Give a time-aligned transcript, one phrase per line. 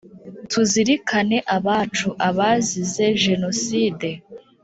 [0.49, 4.09] tuzirikane abacu abazize jenoside,